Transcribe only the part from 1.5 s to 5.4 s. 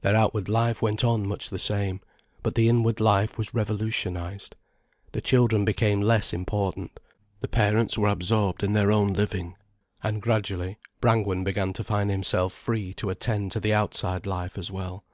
the same, but the inward life was revolutionized. The